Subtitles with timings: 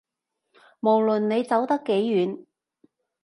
[0.81, 2.45] 無論你走得幾遠